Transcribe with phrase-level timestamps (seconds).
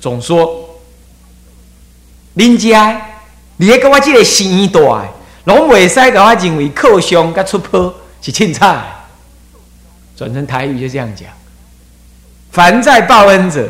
[0.00, 0.80] 总说，
[2.36, 3.00] 恁家，
[3.58, 4.80] 你还跟我这个生大，
[5.44, 8.82] 拢袂使甲我认为靠上甲出坡是凊彩。
[10.16, 11.28] 转成台语就这样讲：
[12.50, 13.68] 凡在报恩者，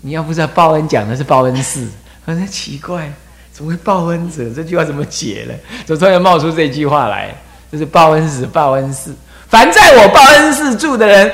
[0.00, 1.86] 你要不知道报恩讲的是报恩寺，
[2.24, 3.12] 反正奇怪，
[3.52, 4.48] 怎么会报恩者？
[4.54, 5.54] 这句话怎么解呢？
[5.86, 7.34] 怎么突然冒出这句话来？
[7.70, 9.14] 就是报恩寺，报恩寺。
[9.48, 11.32] 凡在我报恩寺住的人，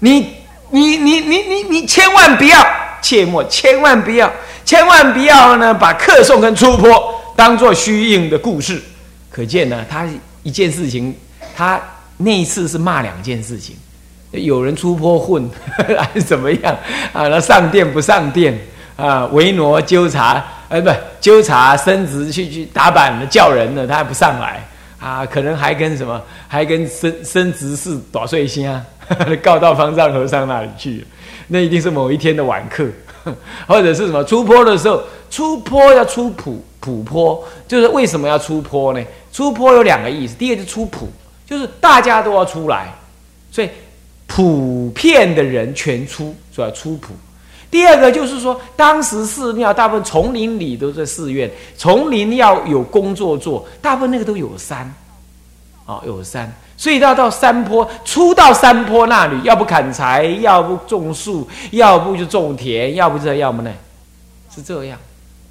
[0.00, 0.36] 你、
[0.70, 2.58] 你、你、你、你、你千万不要，
[3.00, 4.32] 切莫，千万不要，
[4.64, 8.82] 千万不要呢，把客送跟出坡当做虚应的故事。
[9.30, 10.06] 可见呢，他
[10.42, 11.14] 一件事情，
[11.56, 11.80] 他。
[12.22, 13.74] 那一次是骂两件事情，
[14.32, 15.50] 有人出坡混
[15.98, 16.76] 还是怎么样
[17.14, 17.26] 啊？
[17.28, 18.60] 那上殿不上殿
[18.94, 19.24] 啊？
[19.32, 24.62] 维挪纠察，哎，不纠察升职去去打板了，叫人呢，他还不上来
[25.00, 25.24] 啊？
[25.24, 26.20] 可能还跟什么？
[26.46, 28.84] 还跟升升职是打碎心啊？
[29.42, 31.02] 告到方丈和尚那里去
[31.50, 32.86] 那一定是某一天的晚课，
[33.68, 35.02] 或者是什么出坡的时候？
[35.30, 39.04] 出坡要出普普坡，就是为什么要出坡呢？
[39.32, 41.08] 出坡有两个意思，第一个是出普。
[41.46, 42.94] 就是大家都要出来，
[43.50, 43.68] 所以
[44.28, 47.12] 普遍的人全出，所以要出普。
[47.68, 54.94] 第二个就是说，当时寺庙大部分丛林里都在寺院，丛林要有工作做，大部分那个都有山，
[55.84, 63.70] 啊，有山，所以要到山坡，出到山坡那里，要不砍柴，要不种树，要不就种田，要不这，要么那，
[64.54, 64.98] 是这样。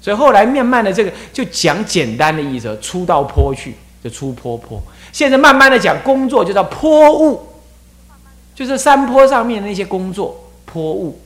[0.00, 4.82] 所以后来慢慢的这个就讲简单的意思，出到坡去就出坡坡。
[5.12, 7.40] 现在慢慢的讲工作，就叫坡物，
[8.52, 11.20] 就是山坡上面那些工作，坡物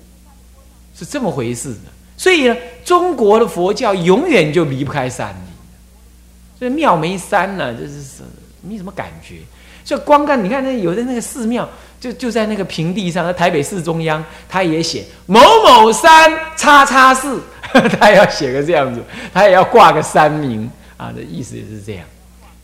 [0.94, 1.90] 是这么回事的。
[2.18, 8.22] 所以呢，中国的佛教永远就离不开山林，所以庙没山呢，就是
[8.60, 9.36] 没什么感觉。
[9.84, 11.68] 所以光看你看那有的那个寺庙，
[12.00, 17.40] 就就在那个平地上，台北市中央，他也写某某山叉叉寺，
[18.00, 22.04] 他要写个这样子，他也要挂个山名啊，的意思也是这样。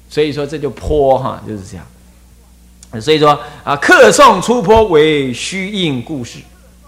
[0.08, 1.86] 所以说这就坡哈，就是这样。
[3.00, 6.38] 所以说啊，客送出坡为虚应故事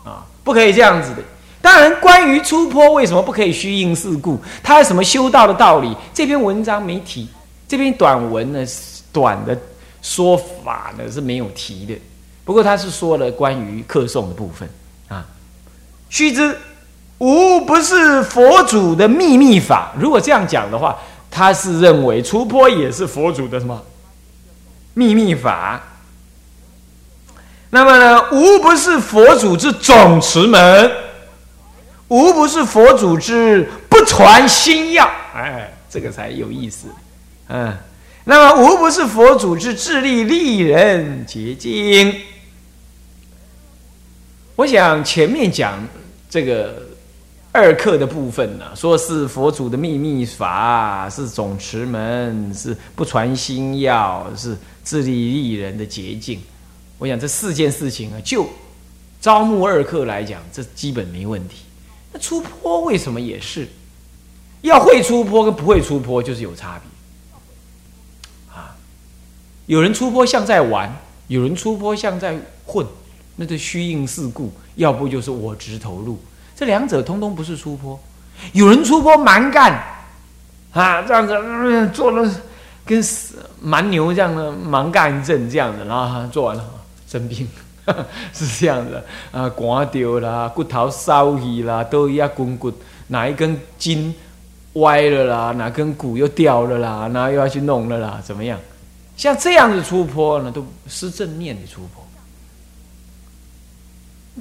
[0.02, 1.22] 啊，不可以这样子的。
[1.60, 5.96] 当然，关于出坡为什么不可以虚应事故，它有什么修道的道理？
[6.12, 7.28] 这篇文章没提，
[7.68, 8.66] 这篇短文呢，
[9.12, 9.56] 短的
[10.02, 11.98] 说法呢是没有提的。
[12.44, 14.68] 不过他是说了关于客送的部分
[15.08, 15.26] 啊。
[16.10, 16.58] 须知，
[17.18, 19.92] 无不是佛祖的秘密法。
[19.98, 20.98] 如果这样讲的话。
[21.34, 23.82] 他是认为出坡也是佛祖的什么
[24.92, 25.82] 秘密法？
[27.70, 30.92] 那么呢，无不是佛祖之总持门，
[32.08, 35.10] 无不是佛祖之不传心要。
[35.34, 36.88] 哎，这个才有意思。
[37.48, 37.74] 嗯，
[38.24, 42.14] 那么无不是佛祖之智力利人捷径。
[44.56, 45.86] 我想前面讲
[46.28, 46.90] 这个。
[47.54, 56.40] 二课的部分呢，说是佛祖的秘密法，是总持门，是不传心要，是自利利人的捷径。
[56.96, 58.48] 我想这四件事情啊，就
[59.20, 61.56] 招募二课来讲，这基本没问题。
[62.10, 63.68] 那出坡为什么也是？
[64.62, 66.91] 要会出坡跟不会出坡就是有差别。
[69.66, 70.94] 有人出坡像在玩，
[71.28, 72.36] 有人出坡像在
[72.66, 72.86] 混，
[73.36, 76.18] 那就虚应事故，要不就是我直投入。
[76.54, 77.98] 这两者通通不是出坡，
[78.52, 79.82] 有人出坡蛮干，
[80.72, 82.30] 啊，这样子做了
[82.84, 83.02] 跟
[83.60, 86.64] 蛮牛这样的蛮干一阵这样的，然后做完了
[87.08, 87.48] 生病，
[88.34, 92.72] 是这样的啊，刮掉啦，骨头烧起啦，都一滚滚，
[93.08, 94.14] 哪一根筋
[94.74, 98.58] 歪了啦，哪根骨又掉了啦，然后又要去弄了啦，怎么样？
[99.16, 102.02] 像这样的出坡呢，都是正面的出坡。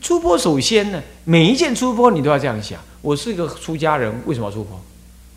[0.01, 4.81] 出坡首先呢，每一件出坡你都要这样想：我是一个出家人，为什么要出坡？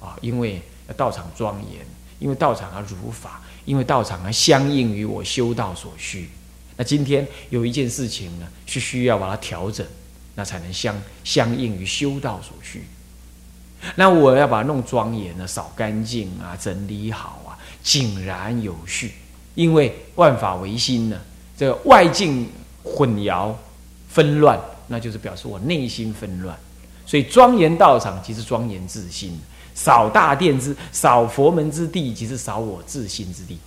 [0.06, 1.84] 啊，因为要道场庄严，
[2.20, 6.30] 因为道场要如法，因为道场要相应于我修道所需。
[6.76, 9.84] 那今天有一件事情呢，是需要把它调整，
[10.36, 12.84] 那才能相相应于修道所需。
[13.96, 19.12] 那我要把它弄庄严呢，扫干净啊，整理好啊，井然有序。
[19.54, 21.18] 因为万法唯心呢，
[21.56, 22.48] 这个外境
[22.82, 23.54] 混淆。
[24.14, 24.56] 纷乱，
[24.86, 26.56] 那就是表示我内心纷乱，
[27.04, 29.36] 所以庄严道场即是庄严自心，
[29.74, 33.58] 扫大殿之扫佛门之地，即是扫我自心之地。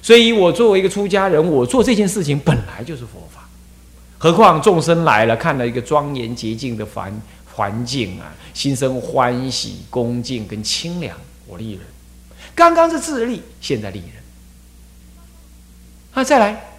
[0.00, 3.46] 所以我作为一个出家人，我做这件事情本来就是佛法，
[4.16, 7.22] 何况众生来了，看到一个庄严洁净的环
[7.52, 11.14] 环境啊，心生欢喜、恭敬跟清凉，
[11.46, 11.80] 我利人。
[12.54, 14.22] 刚刚是自利，现在利人。
[16.14, 16.70] 那再来。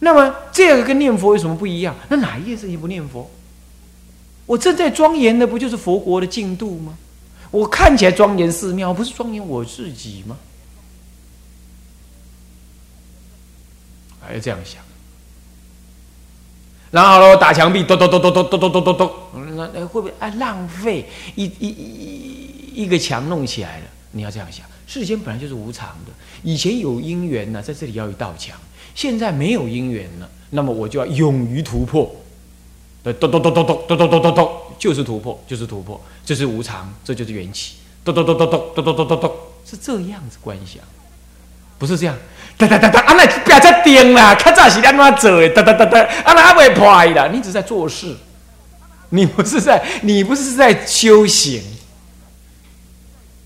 [0.00, 1.94] 那么这个跟念佛有什么不一样？
[2.08, 3.30] 那哪一件事情不念佛？
[4.46, 6.98] 我正在庄严的不就是佛国的进度吗？
[7.52, 10.36] 我看起来庄严寺庙，不是庄严我自己吗？
[14.20, 14.82] 还要这样想。
[16.90, 19.10] 然后喽，打墙壁，咚咚咚咚咚咚咚咚咚咚，
[19.56, 20.28] 那会不会啊？
[20.36, 23.84] 浪费一一一一个墙弄起来了？
[24.12, 26.12] 你要这样想，世间本来就是无常的。
[26.42, 28.56] 以前有因缘呢，在这里要一道墙，
[28.94, 32.14] 现在没有因缘了，那么我就要勇于突破。
[33.02, 37.74] 咚咚咚咚咚咚咚咚咚咚，就是突破，就是突破，这是无常，这就是缘起。
[38.04, 39.32] 咚咚咚咚咚咚咚咚咚咚，
[39.64, 40.82] 是这样子观想，
[41.78, 42.16] 不是这样。
[42.58, 45.48] 哒哒哒哒，啊那不要再颠了，看早是安怎做的？
[45.50, 46.86] 哒哒哒哒，啊那还未破。
[47.06, 47.28] 啦！
[47.32, 48.14] 你只是在做事，
[49.08, 51.62] 你不是在，你不是在修行，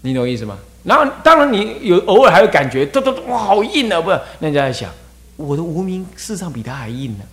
[0.07, 0.59] 你懂意思吗？
[0.85, 4.01] 然后当然你有偶尔还会感觉，咚咚咚，哇，好硬啊！
[4.01, 4.91] 不，那人家在想，
[5.37, 7.25] 我的无名事实上比他还硬呢。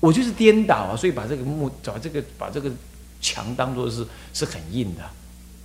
[0.00, 2.70] 我就是颠倒啊，所以把这个木，把这个把这个
[3.20, 5.02] 墙当做是是很硬的，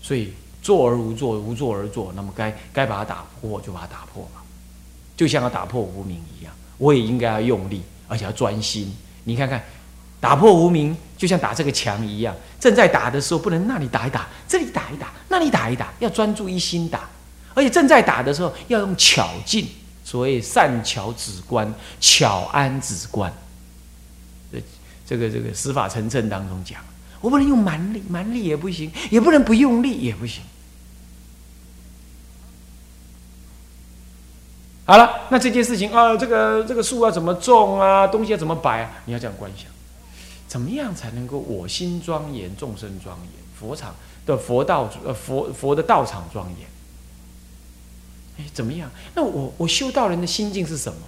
[0.02, 0.34] 所以。
[0.64, 4.44] 坐而无坐，无坐而坐，那么该该把它打破就把它打破吧，
[5.18, 8.96] 就像要打破无名一样，我也应该要用力，而且要专心。
[9.24, 9.64] 你看看，
[10.22, 17.10] 打破无名就像打这个墙一样，正在打的时候不能那里打一打，这里打一打，那里打一打，要专注一心打。
[17.54, 19.68] 而且正在打的时候要用巧劲，
[20.06, 23.34] 所谓善巧止观，巧安止观。
[24.52, 24.62] 这
[25.06, 26.80] 这个这个司法成称当中讲。
[27.20, 30.42] 我不能用蛮力，蛮力也不行，也不能不用力也不行。
[34.86, 38.90] 好了，那这件事情啊，这个这个树要怎么种啊，东西要怎么摆啊？
[39.06, 39.68] 你要这样观想，
[40.52, 43.96] 怎么样才能够我心庄严，众生庄严，佛场
[44.26, 46.68] 的佛道呃佛佛的道场庄严？
[48.38, 48.92] 哎，怎么样？
[49.16, 51.00] 那我我修道人的心境是什么？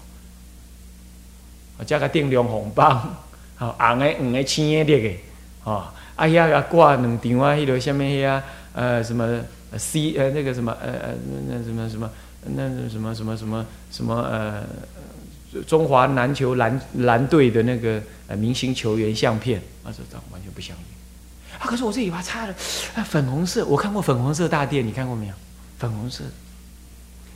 [1.77, 3.17] 我加个定量红棒，
[3.57, 5.09] 好 红的、黄的、青的、绿
[5.65, 5.93] 的，啊。
[6.15, 8.41] 哎呀呀，挂两张啊，迄个下面遐
[8.73, 9.41] 呃什么
[9.77, 11.13] C 呃那个什么呃呃
[11.49, 12.09] 那那什么什么
[12.45, 14.63] 那什么什么什么什么呃
[15.61, 21.67] 中华篮球篮篮队的那个呃明星球员相片啊，这这完全不相应啊！
[21.67, 22.55] 可是我这里把擦了
[22.95, 25.33] 啊，粉红色，我看过粉红色大殿，你看过没有？
[25.77, 26.23] 粉红色，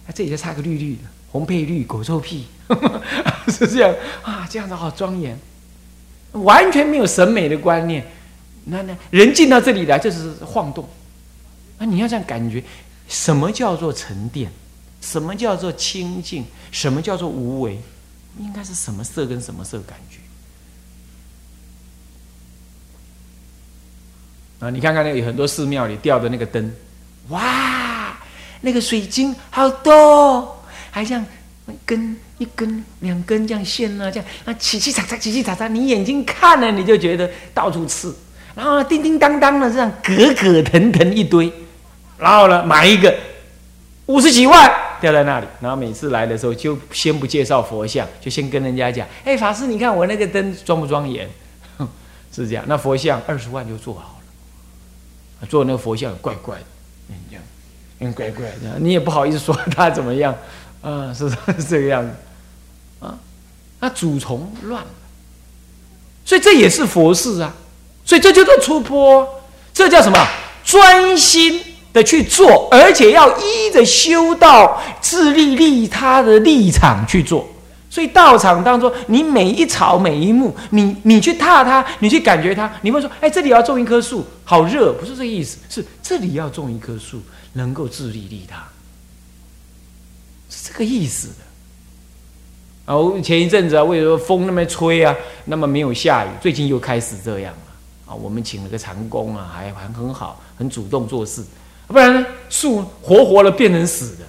[0.07, 2.47] 啊这里再插个绿绿的，红配绿，狗臭屁，
[3.49, 3.93] 是这样
[4.23, 4.47] 啊？
[4.49, 5.37] 这样子好庄严，
[6.31, 8.05] 完全没有审美的观念。
[8.65, 10.87] 那那人进到这里来，就是晃动。
[11.77, 12.63] 那你要这样感觉，
[13.07, 14.51] 什么叫做沉淀？
[14.99, 16.43] 什么叫做清净？
[16.71, 17.79] 什么叫做无为？
[18.39, 20.17] 应该是什么色跟什么色感觉？
[24.59, 26.73] 啊，你看看那有很多寺庙里吊的那个灯，
[27.29, 28.17] 哇，
[28.61, 31.23] 那个水晶好多，还像
[31.85, 38.15] 根一根两根这样线啊，这样啊，起起喳喳，起起喳喳，你眼睛看了你就觉得到处刺。
[38.55, 41.53] 然后呢，叮叮当当的这样，葛葛腾腾一堆，
[42.17, 43.15] 然后呢，买一个
[44.07, 45.47] 五十几万掉在那里。
[45.61, 51.29] 然后每次来的时候，就先不介绍佛像，就先跟人家讲：“哎，法师，你看我那个灯庄不庄严？”
[52.33, 52.63] 是这样。
[52.67, 54.19] 那佛像二十万就做好
[55.41, 56.63] 了，做那个佛像怪怪的，
[57.29, 57.43] 这样，
[57.99, 60.35] 嗯，怪怪的，你也不好意思说他怎么样
[60.81, 61.13] 啊？
[61.13, 62.11] 是 是这个样子
[62.99, 63.17] 啊？
[63.79, 64.89] 那主从乱了，
[66.25, 67.55] 所以这也是佛事啊。
[68.05, 69.27] 所以这就叫出坡，
[69.73, 70.17] 这叫什么？
[70.63, 71.61] 专心
[71.97, 77.47] 的去做，而且要依着修道、自利利他的立场去做。
[77.89, 87.19] 所以道场当中，你每一草每一木，你你去踏它，你去感觉它，你会说：“哎，这里要种一棵树，好热。”不是这个意思，是这里要种一棵树，
[87.53, 88.57] 能够自利利他，
[90.49, 92.93] 是这个意思的。
[92.93, 96.29] 哦，前一阵子啊，为什么风那么吹啊，那么没有下雨？
[96.39, 98.13] 最近又开始这样了。
[98.13, 101.41] 啊，我们请了个长工啊，还还很好，很主动做事。
[101.87, 104.25] 不然呢，树活活的变成死的，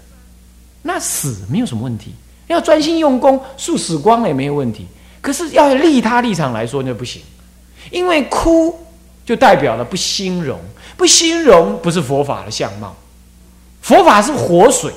[0.83, 2.15] 那死没有什么问题。
[2.47, 4.87] 要专心用功，树死光了也没有问题。
[5.21, 7.21] 可是要利他立场来说，那不行，
[7.91, 8.79] 因为枯
[9.27, 10.59] 就代表了不兴荣，
[10.97, 12.97] 不兴荣不是佛法的相貌。
[13.83, 14.93] 佛法是活水，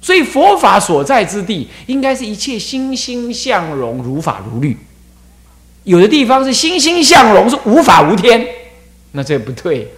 [0.00, 4.76] 所以佛法所在之地，应该是一切欣欣向荣，如法如律。
[5.84, 8.46] 有的地方是欣欣向荣，是无法无天，
[9.12, 9.90] 那这不对，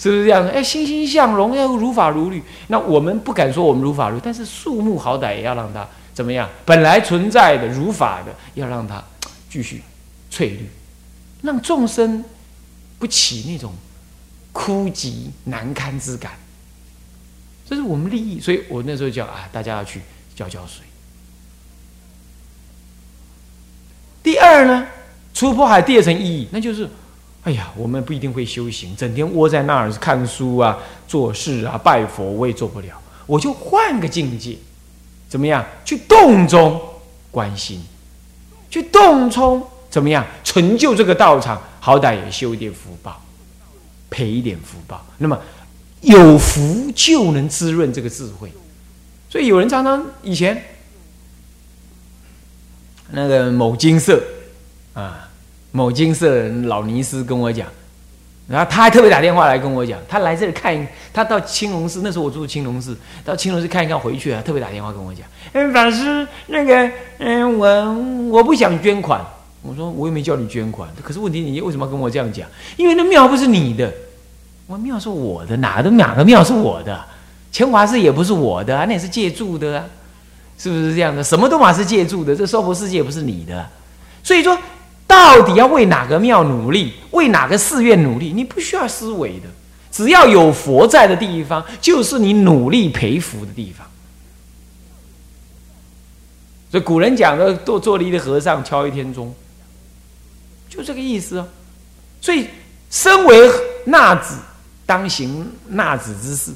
[0.00, 0.48] 是不是这样？
[0.48, 2.42] 哎，欣欣向荣，要如法如律。
[2.68, 6.48] 那我们不敢说我们如法如，但是树木好歹也要让它怎么样？
[6.64, 9.04] 本来存在的如法的，要让它
[9.50, 9.82] 继续
[10.30, 10.66] 翠绿，
[11.42, 12.24] 让众生
[12.98, 13.74] 不起那种
[14.52, 16.32] 枯寂难堪之感。
[17.68, 20.00] 这是我们利益，所以我那时候叫啊，大家要去
[20.34, 20.82] 浇浇水。
[24.22, 24.86] 第二呢，
[25.34, 26.88] 出破海第二层意义，那就是
[27.44, 30.78] 哎呀，我们不一定会修行，整天窝在那儿看书啊、
[31.08, 33.00] 做事啊、拜佛，我也做不了。
[33.26, 34.56] 我就换个境界，
[35.28, 35.64] 怎么样？
[35.84, 36.80] 去洞中
[37.30, 37.82] 关心，
[38.68, 40.26] 去洞中怎么样？
[40.44, 43.22] 成就这个道场，好歹也修一点福报，
[44.10, 45.04] 赔一点福报。
[45.18, 45.40] 那么
[46.02, 48.52] 有福就能滋润这个智慧。
[49.30, 50.62] 所以有人常常以前。
[53.12, 54.22] 那个某金色，
[54.94, 55.28] 啊，
[55.72, 57.66] 某金色老尼斯跟我讲，
[58.48, 69.24] 然后他还特别打电话来跟我讲，他来这里看，他到青龙寺，那时候我住青龙寺，到青龙寺看一看回去啊，特别打电话跟我讲，哎，法师，那个，嗯，我我不想捐款，
[69.62, 72.48] 我说我又没叫你捐款，可是问题你为什么跟我这样讲？
[72.76, 73.92] 因为那庙不是你的，
[74.66, 77.00] 我庙是我的，哪个哪个庙是我的？
[77.52, 79.84] 乾华寺也不是我的啊，那也是借住的啊。
[80.62, 81.24] 是不是这样的？
[81.24, 83.66] 什么都马是借住的，这娑婆世界不是你的，
[84.22, 84.54] 所以说，
[85.10, 89.48] 到底要为哪个庙努力，为哪个寺院努力，你不需要思维的，
[89.90, 93.84] 只要有佛在的地方，就是你努力培福的地方。
[96.70, 99.34] 所以古人讲的“做坐立的和尚敲一天钟”，
[100.70, 101.48] 就这个意思哦。
[102.20, 102.46] 所以，
[102.88, 103.50] 身为
[103.86, 104.36] 纳子，
[104.86, 106.52] 当行纳子之事。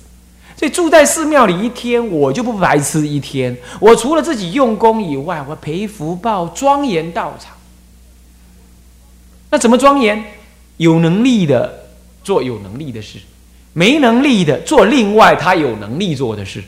[0.56, 3.56] 所以住在寺庙里一天，我就不白吃一天。
[3.80, 7.53] 我除了自己用功以外，我培福报，庄严道场。
[9.54, 10.20] 那怎么庄严？
[10.78, 11.86] 有能力的
[12.24, 13.20] 做有能力的事，
[13.72, 16.60] 没能力的做另外他有能力做的事。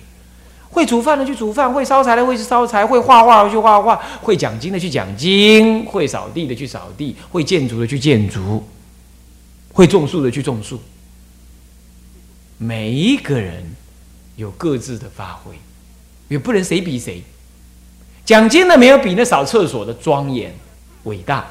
[0.70, 8.64] 会煮饭的去煮饭，会烧柴的会去烧柴，会画画的去画画，会讲经的去讲经，会扫地的去扫地，会建筑的去建筑，
[9.72, 10.80] 会种树的去种树。
[12.58, 13.64] 每一个人
[14.36, 15.52] 有各自的发挥，
[16.28, 17.20] 也不能谁比谁。
[18.24, 20.54] 讲经的没有比那扫厕所的庄严
[21.02, 21.44] 伟大，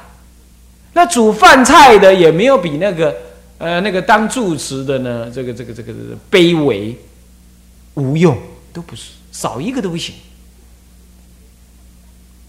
[0.96, 3.14] 那煮饭菜的也没有比那个
[3.58, 5.92] 呃那个当住持的呢这个这个这个
[6.30, 6.96] 卑微
[7.92, 8.34] 无用，
[8.72, 10.14] 都不是少一个都不行。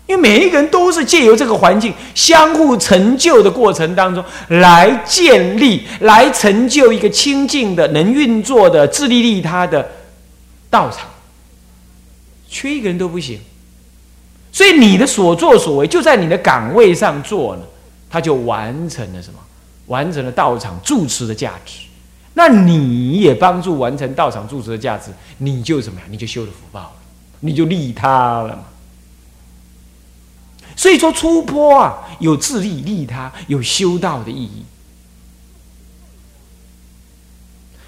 [0.06, 9.86] 因为每一个人都是借由这个环境相互成就的过程当中，来建立、来成就一个清净的、能运作的、自利利他的
[10.70, 11.10] 道场。
[12.50, 13.38] 缺一个人都不行。
[14.54, 17.62] 所以你的所作所为就在你的岗位上做了，
[18.10, 19.40] 他就完成了什么？
[19.88, 21.80] 完成了道场住持的价值。
[22.34, 26.08] 那你也帮助完成道场住持的价值，你就怎么样？
[26.12, 26.94] 你就修了福报了，
[27.40, 28.64] 你就利他了嘛。
[30.76, 34.64] 所以说出坡啊，有自利利他，有修道的意义。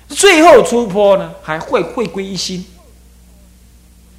[0.07, 2.65] 最后出坡呢，还会会归心。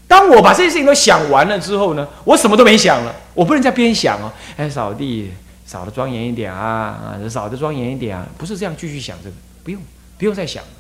[0.07, 5.33] 当我把这些事情都想完了之后呢，我什么都没想了，我不能在边想哦，哎，扫地
[5.71, 9.81] 少的庄严一点啊，少的庄严一点啊，不是这样继续想这个，不用
[10.19, 10.71] 不用再想了。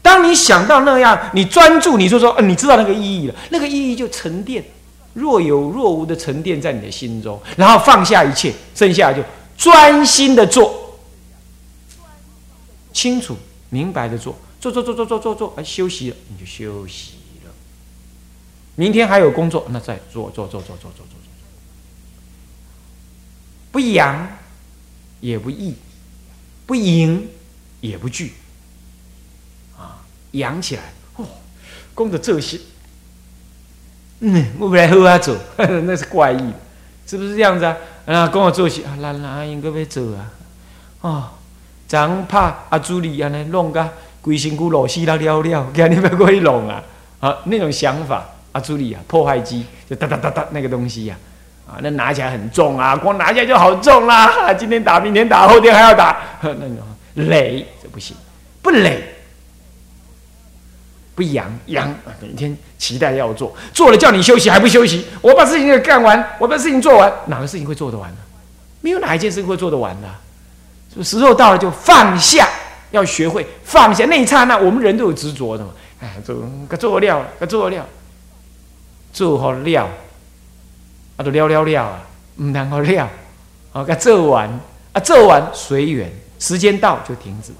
[0.00, 4.64] 当你想到那样，你专注，你就说嗯，你知道那个意义了，那个意义就沉淀，
[5.12, 9.22] 若有若无的沉淀在你的心中，然后放下一切，剩下就
[9.58, 10.96] 专心的做。
[12.94, 13.36] 清楚
[13.68, 17.50] 明白的做，做做做做做做做，啊，休息了，你就休息了，
[18.76, 21.21] 明天还有工作，那再做做做做做做做。
[23.72, 24.28] 不扬
[25.20, 25.74] 也不抑，
[26.66, 27.28] 不迎
[27.80, 28.34] 也不惧，
[29.76, 30.82] 啊，扬起来，
[31.16, 31.26] 哦，
[31.94, 32.60] 功德这些。
[34.20, 36.52] 嗯，我不来和他走， 那是怪异，
[37.06, 37.76] 是不是这样子啊？
[38.06, 40.30] 啊，跟我做起啊，那那应该要走啊。
[41.00, 41.30] 哦，
[41.88, 46.82] 咱怕阿朱莉安尼弄个龟身躯落死了了了，叫你不要过去弄啊！
[47.18, 51.18] 啊，那种想法，阿朱莉啊，破坏机就哒哒哒哒那个东西呀，啊，
[51.66, 54.52] 啊那拿起来很重啊，光拿起来就好重啦。
[54.54, 56.78] 今天打，明天打，后天还要打， 那种
[57.14, 58.16] 累这不行，
[58.60, 59.08] 不累。
[61.14, 65.06] 不扬扬，每天期待要做，做了叫你休息还不休息。
[65.20, 68.16] 我把事情给干完，我把事情做完，哪个事情会做得完呢？
[68.80, 71.04] 没有哪一件事会做得完的。
[71.04, 72.48] 时候到了就放下，
[72.92, 74.06] 要学会放下。
[74.06, 75.70] 那一刹那，我们人都有执着的嘛。
[76.00, 76.34] 哎，做
[76.66, 77.86] 个做料，个做料，
[79.12, 79.86] 做好料，
[81.16, 82.02] 啊，都料料料啊，
[82.36, 83.08] 唔能够料，
[83.72, 84.48] 啊，个做完，
[84.92, 87.52] 啊，做完随缘，时间到就停止。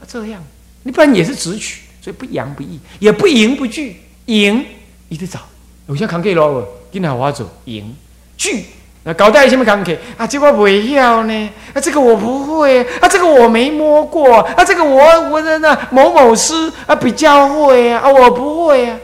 [0.00, 0.42] 啊，这样，
[0.82, 1.82] 你不然也是直取。
[2.00, 4.64] 所以不扬不抑，也不迎不拒，迎
[5.08, 5.40] 一直找，
[5.88, 7.94] 有些扛起咯，今天我走迎
[8.36, 8.64] 惧，
[9.02, 10.24] 那搞带什么扛起啊？
[10.24, 11.50] 这个不要呢？
[11.74, 18.96] 啊，这个我不会啊，这个我没摸过啊，这个我我的那某某师啊比较会啊，我不会啊。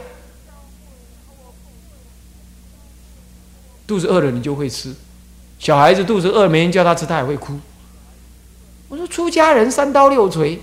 [3.87, 4.93] 肚子饿了你就会吃，
[5.59, 7.59] 小孩子肚子饿，没人叫他吃，他也会哭。
[8.87, 10.59] 我说出家人三刀六锤，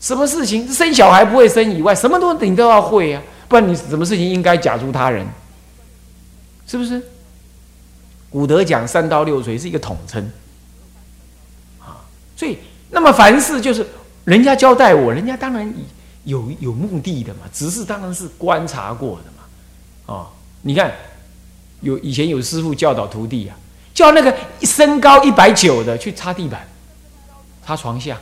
[0.00, 0.72] 什么事情？
[0.72, 5.26] 生小孩不会生以外，什么都你都要会啊，不然你什么事情应该假助他人，
[6.66, 7.02] 是不是？
[8.28, 10.30] 古德讲三刀六锤是一个统称。
[11.80, 12.58] 啊，所以
[12.90, 13.86] 那么凡事就是
[14.24, 15.72] 人家交代我，人家当然
[16.24, 20.26] 有有目的的嘛，只是当然是观察过的嘛，啊，
[20.62, 20.92] 你看
[21.80, 23.56] 有以前有师傅教导徒弟啊，
[23.94, 26.66] 叫那个身高一百九的去擦地板。
[27.66, 28.18] 擦床下，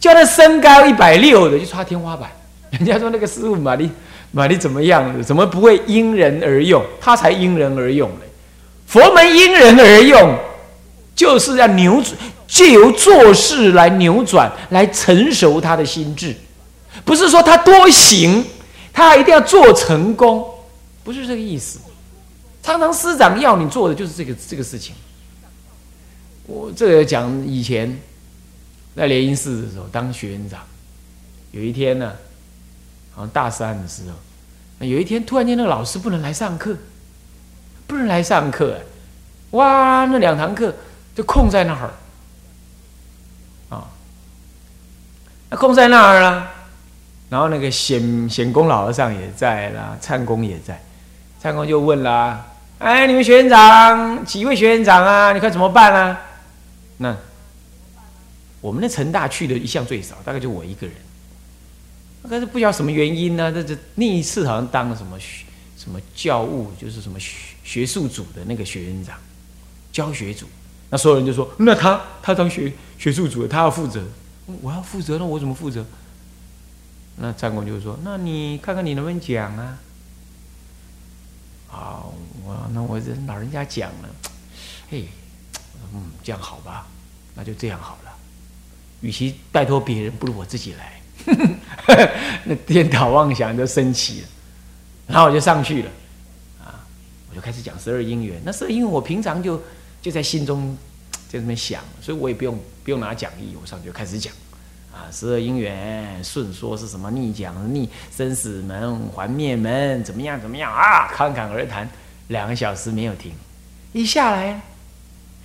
[0.00, 2.28] 叫那身高一百六的去擦天花板。
[2.70, 3.88] 人家说那个师傅玛丽
[4.32, 5.22] 玛丽怎么样？
[5.22, 6.84] 怎么不会因人而用？
[7.00, 8.26] 他才因人而用嘞。
[8.86, 10.36] 佛门因人而用，
[11.14, 12.16] 就是要扭转，
[12.48, 16.34] 借由做事来扭转，来成熟他的心智。
[17.04, 18.44] 不是说他多行，
[18.92, 20.44] 他一定要做成功，
[21.04, 21.78] 不是这个意思。
[22.68, 24.94] 常常师长要你做的就是这个这个事情。
[26.46, 27.98] 我这个讲以前。
[28.96, 30.58] 在莲因寺的时候当学院长，
[31.52, 32.16] 有一天呢，
[33.14, 36.76] 好像大三的时候，有一天突然间那个老师不能来上课，
[37.86, 38.80] 不能来上课，
[39.52, 40.74] 哇，那两堂课
[41.14, 41.92] 就空在那儿，
[43.68, 43.86] 啊，
[45.48, 46.50] 那空在那儿了，
[47.30, 50.82] 然后那个显显公老和尚也在啦，参公也在，
[51.38, 52.44] 参公就问啦，
[52.78, 55.32] 哎，你们学院长几位学院长啊？
[55.32, 56.20] 你看怎么办啊？
[56.98, 57.16] 那。
[58.60, 60.96] 我们的成大去的一向最少，大概就我一个人。
[62.28, 63.52] 但是不知道什么原因呢？
[63.52, 65.16] 这这那一次好像当了什么
[65.76, 69.16] 什么教务，就是什么学学术组的那个学院长，
[69.92, 70.46] 教学组。
[70.90, 74.02] 那所有人就说：“那他他当学学术组的，他要负责。
[74.60, 75.86] 我要负责，那我怎么负责？”
[77.16, 79.78] 那张公就说：“那你看看你能不能讲啊？”
[81.70, 82.12] 好，
[82.48, 84.08] 我那我这老人家讲了，
[84.90, 85.06] 嘿，
[85.92, 86.86] 嗯，这样好吧？
[87.34, 88.10] 那就这样好了。
[89.02, 90.98] 与其拜托别人，不如我自己来。
[92.44, 94.28] 那颠倒妄想就升起了，
[95.08, 95.90] 然后我就上去了，
[96.64, 96.80] 啊，
[97.28, 98.40] 我就开始讲十二因缘。
[98.42, 99.60] 那十二因缘我平常就
[100.00, 100.74] 就在心中
[101.28, 104.32] 在那边想，所以我也不用不用拿讲义，我上去就开始讲。
[104.90, 107.10] 啊，十二因缘顺说是什么？
[107.10, 111.08] 逆讲逆生死门、还灭门，怎么样怎么样啊？
[111.12, 111.86] 侃侃而谈
[112.28, 113.32] 两个小时没有停，
[113.92, 114.60] 一下来，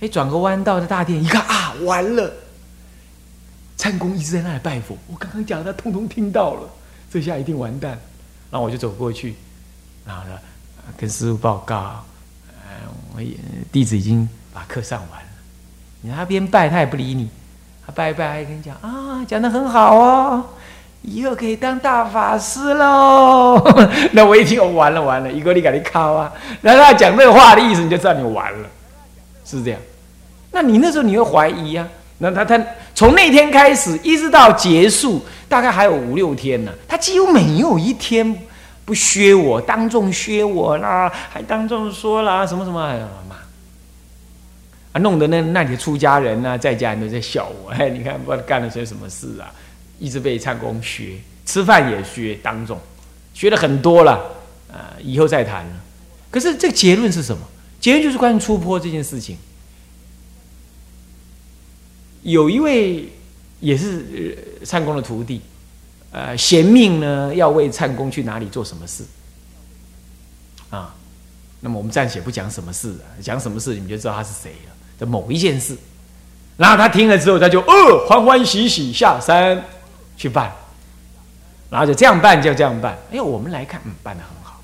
[0.00, 2.32] 哎，转个弯到这大殿一看啊，完了。
[3.76, 6.70] 参公一直在那里拜佛，我刚刚讲的他通通听到了，
[7.10, 7.98] 这下一定完蛋。
[8.50, 9.34] 然后我就走过去，
[10.06, 10.38] 然后呢，
[10.96, 12.04] 跟师傅报告，
[12.48, 13.20] 呃，我
[13.72, 15.28] 弟子已经把课上完了。
[16.02, 17.28] 你那边拜，他也不理你，
[17.84, 20.46] 他拜拜还跟你讲啊，讲的很好哦，
[21.04, 23.62] 以后可以当大法师喽。
[24.12, 26.32] 那我一听，我完了完了，一个你赶紧靠啊！
[26.60, 28.68] 然后他讲这个话的意思，你就知道你完了，
[29.44, 29.80] 是这样。
[30.50, 31.86] 那你那时候你会怀疑呀？
[32.18, 32.60] 那他他。
[32.96, 36.70] 从那天开始一直到结束，大概还有五六天呢。
[36.86, 38.36] 他几乎没有一天
[38.84, 43.34] 不削我，当众削我啦，还当众说啦什么什么，哎呀妈！
[44.92, 47.72] 啊，弄得那那里出家人呢，在家人都在笑我。
[47.72, 49.50] 哎，你看不知道干了些什么事啊？
[49.98, 52.78] 一直被参公学，吃饭也学，当众
[53.32, 54.20] 学了很多了。
[54.68, 55.72] 呃，以后再谈了。
[56.30, 57.42] 可是这个结论是什么？
[57.80, 59.36] 结论就是关于出坡这件事情。
[62.22, 63.08] 有一位
[63.60, 65.40] 也是参公的徒弟，
[66.10, 69.04] 呃，贤命呢要为参公去哪里做什么事
[70.70, 70.94] 啊？
[71.60, 74.72] 那么我们暂且不讲什么事，讲什么事你们就知道他是谁了。
[74.98, 75.76] 的某一件事，
[76.56, 79.62] 然后他听了之后，他就呃欢欢喜喜下山
[80.16, 80.52] 去办，
[81.70, 82.96] 然后就这样办就这样办。
[83.12, 84.60] 哎，我们来看，嗯，办的很好，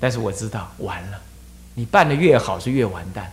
[0.00, 1.20] 但是我知道完了，
[1.74, 3.32] 你办的越好是越完蛋。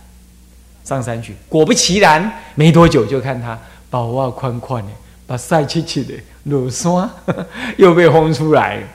[0.84, 4.92] 上山去，果不其然，没多久就看他包啊宽宽的，
[5.26, 7.08] 把晒切切的裸山
[7.78, 8.86] 又被轰出来了。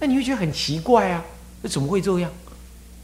[0.00, 1.24] 那你会觉得很奇怪啊？
[1.62, 2.28] 那怎么会这样？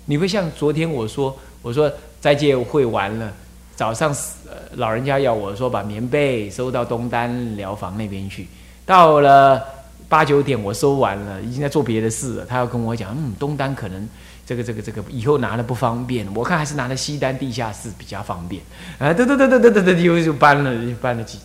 [0.07, 1.89] 你会像昨天我说，我说
[2.21, 3.33] 斋戒会完了，
[3.77, 4.11] 早上
[4.47, 8.47] 呃老人家要我说把棉被收到东单疗房那边去，
[8.87, 9.63] 到了
[10.09, 12.45] 八九点我收完了，已经在做别的事了。
[12.45, 14.09] 他要跟我讲，嗯，东单可能。
[14.47, 18.61] 这个这个这个以后拿了不方便，我看还是拿的西单地下室比较方便。
[18.99, 21.39] 啊，对对对对对对对，又又搬了，搬了几，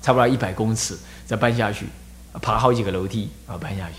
[0.00, 1.84] 差不多一百公尺，再搬下去，
[2.40, 3.96] 爬好几个楼梯啊，搬下去。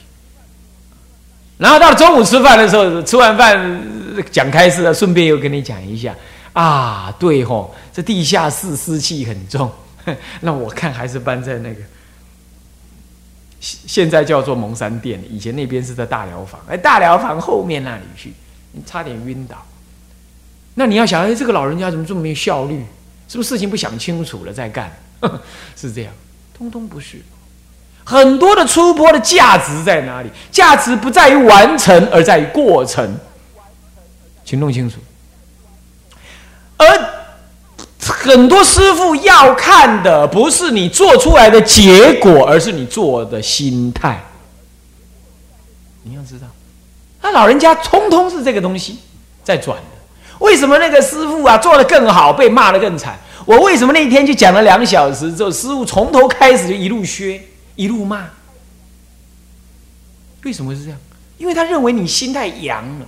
[1.59, 3.79] 然后到了中午吃饭的时候，吃完饭
[4.31, 6.15] 讲开始了，顺便又跟你讲一下
[6.53, 9.71] 啊，对吼，这地下室湿气很重，
[10.41, 11.81] 那我看还是搬在那个。
[13.59, 18.33] 现现在叫做蒙山店，以前那边是在大疗房，哎，大疗房后面那里去，
[18.73, 19.55] 你差点晕倒。
[20.75, 22.83] 那你要想，哎，这个老人家怎么这么没有效率？
[23.29, 24.91] 是不是事情不想清楚了再干？
[25.77, 26.13] 是这样，
[26.53, 27.21] 通通不是。
[28.03, 30.29] 很多的出波的价值在哪里？
[30.51, 33.17] 价值不在于完成，而在于过程。
[34.43, 34.97] 请弄清楚。
[36.83, 37.23] 而
[37.99, 44.23] 很多师傅要看的不是你做出来的结果，而是你做的心态。
[46.03, 46.47] 你要知道，
[47.21, 48.99] 他老人家通通是这个东西
[49.43, 49.83] 在转的。
[50.39, 53.17] 为什么那个师傅啊做的更好，被骂的更惨？
[53.45, 57.41] 我为什么那一天就讲了两小时之后，师傅从头开始就一路削？
[57.75, 58.27] 一路骂，
[60.43, 60.99] 为什么是这样？
[61.37, 63.05] 因为他认为你心太阳了，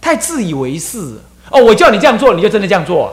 [0.00, 1.22] 太自以为是了。
[1.50, 3.12] 哦，我叫你这样做，你就真的这样做？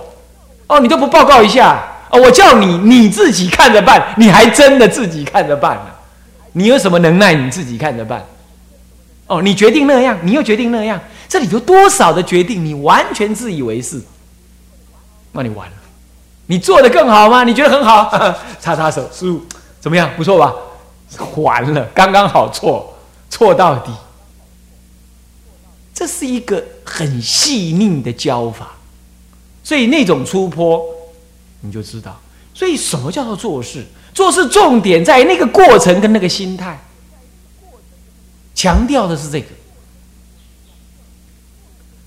[0.67, 1.83] 哦，你都不报告一下？
[2.09, 5.85] 哦，我叫你你自己看着办，你还真的自己看着办呢？
[6.53, 7.33] 你有什么能耐？
[7.33, 8.25] 你自己看着办？
[9.27, 14.01] 哦，你决定那样，你又决定那样，这里头多少的决定，你完全自以为是，
[15.33, 15.73] 那你完了。
[16.47, 17.43] 你做的更好吗？
[17.43, 18.11] 你觉得很好？
[18.59, 19.39] 擦擦手，师傅
[19.79, 20.09] 怎么样？
[20.17, 20.51] 不错吧？
[21.35, 22.95] 完了，刚刚好错，
[23.29, 23.91] 错到底。
[25.99, 28.71] 这是一个很细腻的教法，
[29.61, 30.81] 所以那种出坡，
[31.59, 32.17] 你就知道。
[32.53, 33.85] 所以什么叫做做事？
[34.13, 36.79] 做事重点在那个过程跟那个心态，
[38.55, 39.47] 强调的是这个。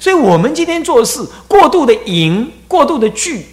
[0.00, 3.44] 所以我们今天做事过度的淫，过度的聚，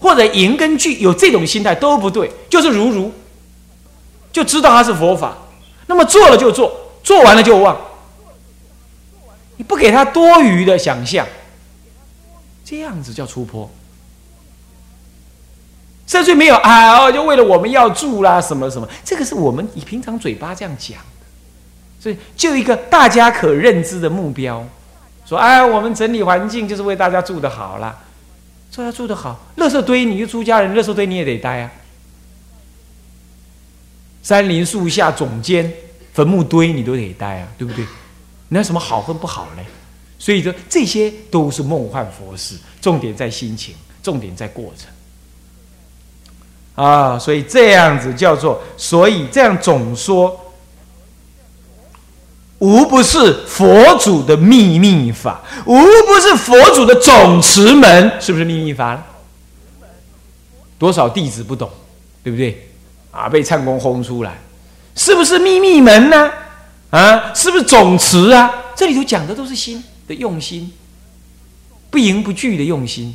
[0.00, 3.12] 或者淫跟聚有这种心态都不对，就是如如。
[4.32, 5.38] 就知道它是佛法，
[5.86, 7.80] 那么做了就做，做完了就忘。
[9.62, 11.26] 不给他多余的想象，
[12.64, 13.70] 这样子叫出坡。
[16.06, 20.98] 甚至没有啊，哦，就为了我们要住啦，什么什么，这个是我们以平常嘴巴这样讲。
[21.98, 24.66] 所以就一个大家可认知的目标，
[25.24, 27.96] 说哎，我们整理环境就是为大家住的好啦，
[28.70, 31.70] 说要住的好，垃圾堆你就出家人，垃圾堆你也得待啊。
[34.22, 35.72] 山林树下总监
[36.12, 37.86] 坟墓堆，你都得待啊，对不对？
[38.54, 39.64] 那什么好和不好嘞？
[40.18, 47.18] 所以说这些都是梦幻佛事，重点在心情，重点在过程啊。
[47.18, 50.38] 所以这样子叫做，所以这样总说，
[52.58, 59.02] 无不是佛祖的秘密法，无不是佛祖的总持门，是不是秘密法？
[60.78, 61.70] 多少弟子不懂，
[62.22, 62.68] 对不对？
[63.10, 63.28] 啊！
[63.28, 64.38] 被唱功轰出来，
[64.94, 66.30] 是不是秘密门呢？
[66.92, 68.52] 啊，是不是总持啊？
[68.76, 70.70] 这里头讲的都是心的用心，
[71.90, 73.14] 不迎不拒的用心，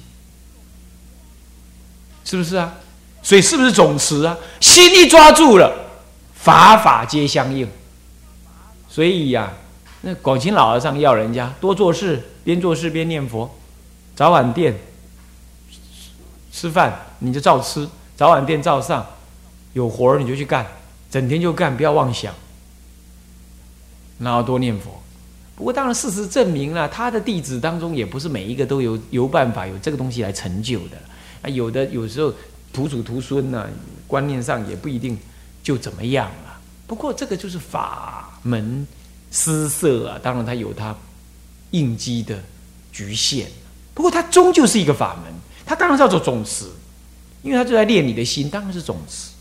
[2.25, 2.73] 是不是啊？
[3.21, 4.35] 所以是不是总持啊？
[4.59, 5.71] 心一抓住了，
[6.33, 7.69] 法法皆相应。
[8.89, 9.53] 所以呀，
[10.01, 13.49] 那广清老和尚要人家多做事，边做事边念佛，
[14.15, 14.75] 早晚殿
[16.51, 19.05] 吃饭你就照吃，早晚殿照上。
[19.73, 20.65] 有活你就去干，
[21.11, 22.33] 整天就干，不要妄想。
[24.19, 25.01] 然后多念佛。
[25.55, 30.97] 不过当然，事实证明了，他的弟子当中也不是每一个都有有办法有这个东西来成就的。
[31.41, 32.31] 啊，有的有时候
[32.71, 33.67] 徒祖徒孙呢，
[34.05, 35.17] 观念上也不一定
[35.63, 36.59] 就怎么样了。
[36.85, 38.85] 不过这个就是法门
[39.31, 40.95] 施设啊，当然它有它
[41.71, 42.37] 应激的
[42.91, 43.47] 局限。
[43.95, 45.33] 不过它终究是一个法门，
[45.65, 46.65] 它当然叫做总持，
[47.41, 49.31] 因为它就在练你的心，当然是总持。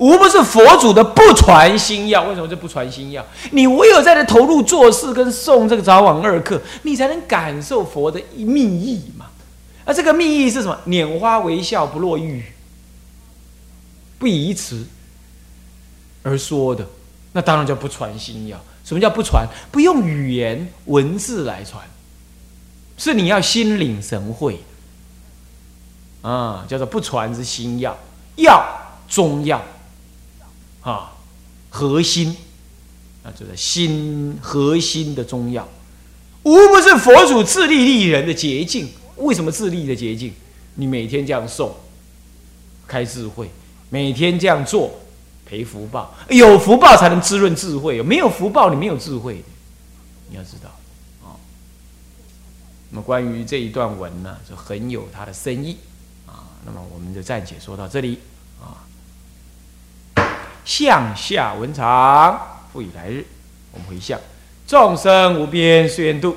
[0.00, 3.22] 无不是佛祖的不传心药，为什么就不传心药？
[3.50, 9.26] 你唯有在这投入做事跟送这个早晚二课，你才能感受佛的密意嘛。
[9.84, 10.78] 而这个密意是什么？
[10.86, 12.42] 拈花微笑，不落玉，
[14.18, 14.86] 不以词
[16.22, 16.86] 而说的，
[17.32, 18.58] 那当然叫不传心药。
[18.82, 19.46] 什么叫不传？
[19.70, 21.84] 不用语言文字来传，
[22.96, 24.60] 是你要心领神会
[26.22, 27.94] 啊，叫做不传之心药，
[28.36, 28.64] 药
[29.06, 29.62] 中药。
[30.90, 31.12] 啊，
[31.68, 32.36] 核心，
[33.22, 35.68] 啊，就是心核心的中药，
[36.42, 38.88] 无不是佛祖自利利人的捷径。
[39.16, 40.32] 为什么自利的捷径？
[40.74, 41.70] 你每天这样诵，
[42.88, 43.48] 开智慧，
[43.88, 44.98] 每天这样做，
[45.46, 46.12] 赔福报。
[46.28, 49.44] 有福报才能滋润智慧，没有福报，你没有智慧。
[50.28, 50.70] 你要知道，
[51.22, 51.38] 啊，
[52.90, 55.76] 那么关于这一段文呢，就很有它的深意
[56.26, 56.48] 啊。
[56.64, 58.18] 那么我们就暂且说到这里
[58.60, 58.89] 啊。
[60.70, 62.40] 向下文长，
[62.72, 63.26] 复以来日。
[63.72, 64.20] 我们回向：
[64.68, 66.36] 众生无边誓愿度，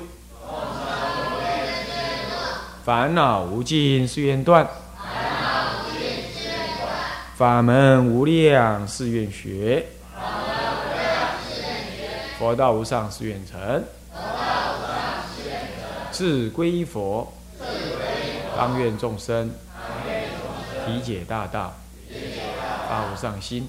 [2.84, 4.68] 烦恼无尽誓愿断，
[7.36, 9.86] 法门无量誓愿学，
[12.36, 13.84] 佛道无上誓愿成，
[16.10, 17.32] 自归佛，
[18.56, 19.48] 当愿众生。
[20.84, 21.72] 体解大道，
[22.88, 23.68] 发无上心；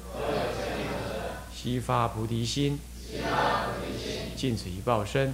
[1.63, 2.79] 悉发菩提心，
[4.35, 5.31] 尽此一报身，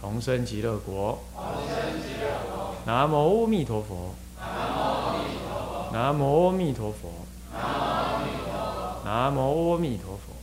[0.00, 1.18] 同生极乐国。
[2.86, 4.14] 南无阿弥陀佛。
[5.92, 7.10] 南无阿弥陀佛。
[9.04, 10.37] 南无阿弥陀佛。